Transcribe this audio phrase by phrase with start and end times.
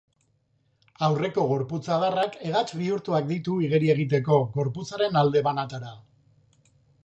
[1.07, 5.97] Aurreko gorputz-adarrak hegats bihurtuak ditu igeri egiteko, gorputzaren alde banatara.